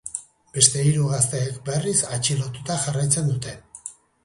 Beste 0.53 0.85
hiru 0.91 1.03
gazteek, 1.11 1.59
berriz, 1.69 1.95
atxilotuta 2.19 2.81
jarraitzen 2.89 3.31
dute. 3.31 3.57